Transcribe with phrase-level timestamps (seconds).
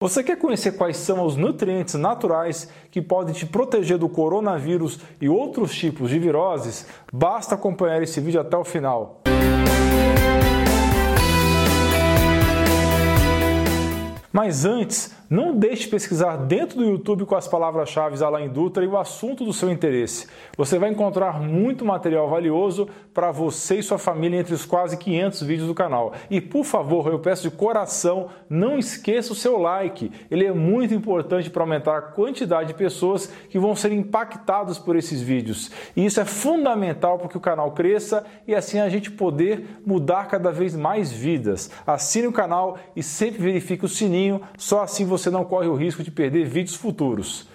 [0.00, 5.28] Você quer conhecer quais são os nutrientes naturais que podem te proteger do coronavírus e
[5.28, 6.86] outros tipos de viroses?
[7.12, 9.22] Basta acompanhar esse vídeo até o final.
[14.32, 18.88] Mas antes, não deixe de pesquisar dentro do YouTube com as palavras-chave Alain Dutra e
[18.88, 20.26] o assunto do seu interesse.
[20.56, 25.42] Você vai encontrar muito material valioso para você e sua família entre os quase 500
[25.42, 26.14] vídeos do canal.
[26.30, 30.10] E por favor, eu peço de coração, não esqueça o seu like.
[30.30, 34.96] Ele é muito importante para aumentar a quantidade de pessoas que vão ser impactadas por
[34.96, 35.70] esses vídeos.
[35.94, 40.26] E isso é fundamental para que o canal cresça e assim a gente poder mudar
[40.26, 41.70] cada vez mais vidas.
[41.86, 45.74] Assine o canal e sempre verifique o sininho, só assim você você não corre o
[45.74, 47.46] risco de perder vídeos futuros.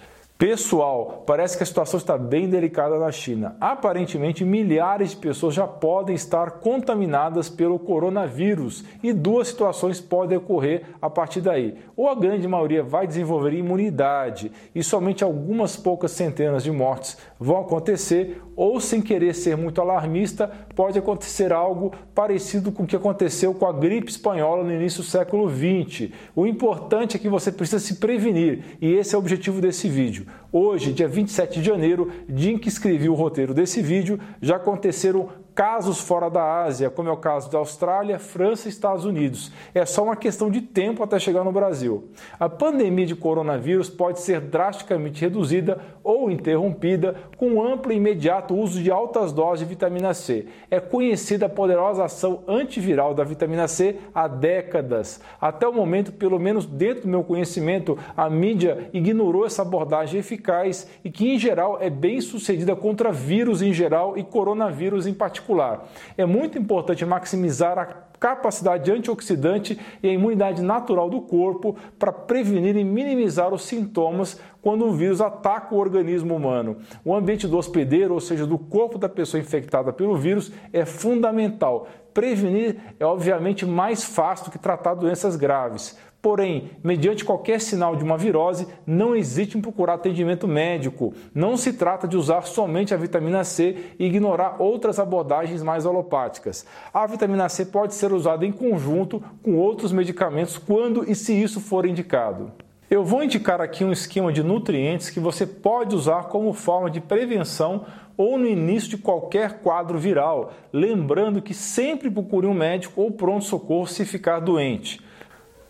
[0.44, 3.56] Pessoal, parece que a situação está bem delicada na China.
[3.58, 10.82] Aparentemente, milhares de pessoas já podem estar contaminadas pelo coronavírus e duas situações podem ocorrer
[11.00, 11.76] a partir daí.
[11.96, 17.62] Ou a grande maioria vai desenvolver imunidade e somente algumas poucas centenas de mortes vão
[17.62, 23.54] acontecer, ou sem querer ser muito alarmista, pode acontecer algo parecido com o que aconteceu
[23.54, 26.10] com a gripe espanhola no início do século XX.
[26.36, 30.33] O importante é que você precisa se prevenir e esse é o objetivo desse vídeo.
[30.52, 35.28] Hoje, dia 27 de janeiro, dia em que escrevi o roteiro desse vídeo, já aconteceram
[35.54, 39.52] casos fora da Ásia, como é o caso da Austrália, França e Estados Unidos.
[39.72, 42.08] É só uma questão de tempo até chegar no Brasil.
[42.40, 48.82] A pandemia de coronavírus pode ser drasticamente reduzida ou interrompida com amplo e imediato uso
[48.82, 50.46] de altas doses de vitamina C.
[50.70, 55.20] É conhecida a poderosa ação antiviral da vitamina C há décadas.
[55.40, 60.88] Até o momento, pelo menos dentro do meu conhecimento, a mídia ignorou essa abordagem eficaz
[61.04, 65.43] e que, em geral, é bem sucedida contra vírus em geral e coronavírus em particular
[65.44, 65.86] particular.
[66.16, 67.86] É muito importante maximizar a
[68.18, 74.86] capacidade antioxidante e a imunidade natural do corpo para prevenir e minimizar os sintomas quando
[74.86, 76.78] um vírus ataca o organismo humano.
[77.04, 81.86] O ambiente do hospedeiro, ou seja, do corpo da pessoa infectada pelo vírus, é fundamental.
[82.14, 85.98] Prevenir é obviamente mais fácil do que tratar doenças graves.
[86.24, 91.12] Porém, mediante qualquer sinal de uma virose, não hesite em procurar atendimento médico.
[91.34, 96.64] Não se trata de usar somente a vitamina C e ignorar outras abordagens mais alopáticas.
[96.94, 101.60] A vitamina C pode ser usada em conjunto com outros medicamentos quando e se isso
[101.60, 102.50] for indicado.
[102.90, 107.02] Eu vou indicar aqui um esquema de nutrientes que você pode usar como forma de
[107.02, 107.84] prevenção
[108.16, 113.86] ou no início de qualquer quadro viral, lembrando que sempre procure um médico ou pronto-socorro
[113.86, 115.03] se ficar doente.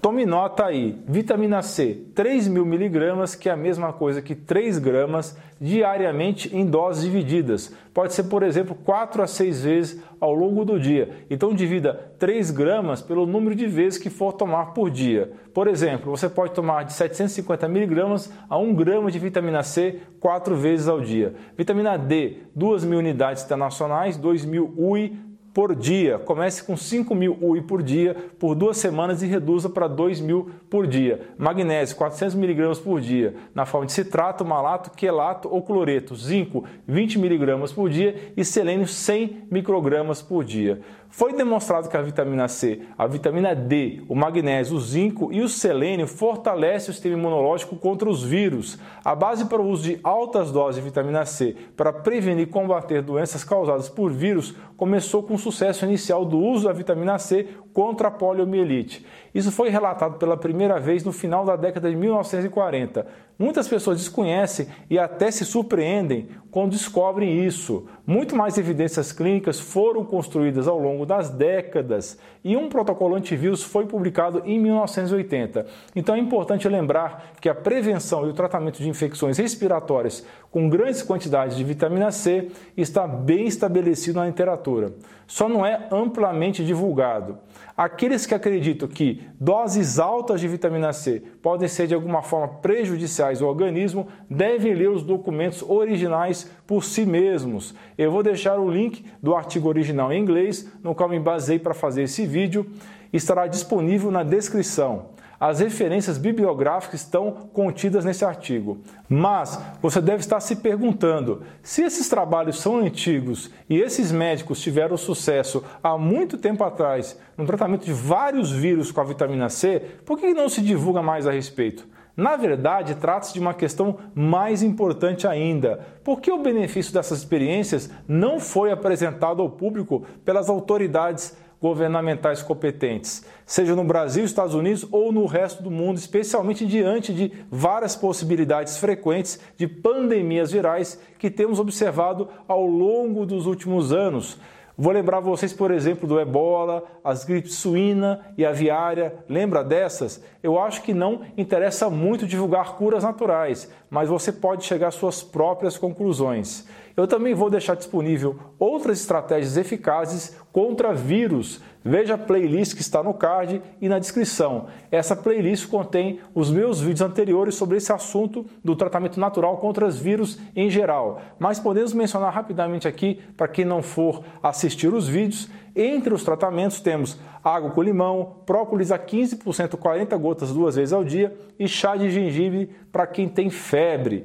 [0.05, 4.79] Tome nota aí, vitamina C, 3 mil miligramas, que é a mesma coisa que 3
[4.79, 7.75] gramas, diariamente em doses divididas.
[7.95, 11.25] Pode ser, por exemplo, 4 a 6 vezes ao longo do dia.
[11.31, 15.33] Então, divida 3 gramas pelo número de vezes que for tomar por dia.
[15.55, 20.55] Por exemplo, você pode tomar de 750 miligramas a 1 grama de vitamina C 4
[20.55, 21.35] vezes ao dia.
[21.57, 26.19] Vitamina D, 2 mil unidades internacionais, 2 mil UI por dia.
[26.19, 30.51] Comece com 5 mil UI por dia por duas semanas e reduza para 2 mil
[30.75, 31.21] por dia.
[31.39, 36.17] Magnésio, 400 miligramas por dia, na forma de citrato, malato, quelato ou cloreto.
[36.17, 40.81] Zinco, 20 miligramas por dia e selênio, 100 microgramas por dia.
[41.17, 45.49] Foi demonstrado que a vitamina C, a vitamina D, o magnésio, o zinco e o
[45.49, 48.81] selênio fortalecem o sistema imunológico contra os vírus.
[49.05, 53.01] A base para o uso de altas doses de vitamina C para prevenir e combater
[53.01, 58.09] doenças causadas por vírus começou com o sucesso inicial do uso da vitamina C contra
[58.09, 59.07] a poliomielite.
[59.33, 63.07] Isso foi relatado pela primeira vez no final da década de 1940.
[63.39, 67.85] Muitas pessoas desconhecem e até se surpreendem quando descobrem isso.
[68.07, 73.87] Muito mais evidências clínicas foram construídas ao longo das décadas e um protocolo antivírus foi
[73.87, 75.67] publicado em 1980.
[75.97, 81.03] Então é importante lembrar que a prevenção e o tratamento de infecções respiratórias com grandes
[81.03, 84.95] quantidades de vitamina C está bem estabelecido na literatura.
[85.27, 87.39] Só não é amplamente divulgado.
[87.77, 93.24] Aqueles que acreditam que doses altas de vitamina C podem ser de alguma forma prejudiciais
[93.25, 97.75] ao organismo devem ler os documentos originais por si mesmos.
[97.97, 101.75] Eu vou deixar o link do artigo original em inglês, no qual me basei para
[101.75, 102.67] fazer esse vídeo,
[103.13, 105.15] estará disponível na descrição.
[105.39, 108.79] As referências bibliográficas estão contidas nesse artigo.
[109.09, 114.97] Mas você deve estar se perguntando: se esses trabalhos são antigos e esses médicos tiveram
[114.97, 120.19] sucesso há muito tempo atrás no tratamento de vários vírus com a vitamina C, por
[120.19, 121.87] que não se divulga mais a respeito?
[122.17, 125.81] Na verdade, trata-se de uma questão mais importante ainda.
[126.05, 133.25] Por que o benefício dessas experiências não foi apresentado ao público pelas autoridades governamentais competentes,
[133.47, 138.77] seja no Brasil, Estados Unidos ou no resto do mundo, especialmente diante de várias possibilidades
[138.77, 144.39] frequentes de pandemias virais que temos observado ao longo dos últimos anos.
[144.77, 149.15] Vou lembrar vocês, por exemplo, do ebola, as gripes suína e aviária.
[149.29, 150.21] Lembra dessas?
[150.43, 155.23] Eu acho que não interessa muito divulgar curas naturais, mas você pode chegar às suas
[155.23, 156.67] próprias conclusões.
[156.97, 161.63] Eu também vou deixar disponível outras estratégias eficazes contra vírus.
[161.87, 164.69] Veja a playlist que está no card e na descrição.
[164.91, 169.99] Essa playlist contém os meus vídeos anteriores sobre esse assunto do tratamento natural contra os
[169.99, 171.21] vírus em geral.
[171.39, 176.81] Mas podemos mencionar rapidamente aqui, para quem não for assistir os vídeos, entre os tratamentos
[176.81, 181.97] temos água com limão, própolis a 15%, 40 gotas duas vezes ao dia e chá
[181.97, 184.25] de gengibre para quem tem febre.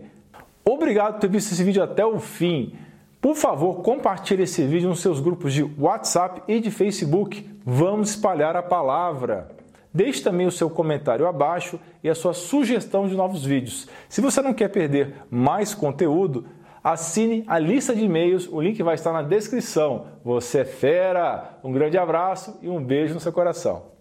[0.64, 2.74] Obrigado por ter visto esse vídeo até o fim.
[3.22, 7.50] Por favor, compartilhe esse vídeo nos seus grupos de WhatsApp e de Facebook.
[7.66, 9.50] Vamos espalhar a palavra.
[9.94, 13.90] Deixe também o seu comentário abaixo e a sua sugestão de novos vídeos.
[14.08, 16.46] Se você não quer perder mais conteúdo,
[16.82, 20.06] assine a lista de e-mails, o link vai estar na descrição.
[20.24, 21.60] Você é fera!
[21.62, 23.99] Um grande abraço e um beijo no seu coração.